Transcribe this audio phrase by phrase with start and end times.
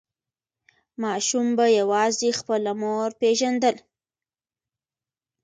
[1.03, 3.75] ماشوم به یوازې خپله مور پیژندل.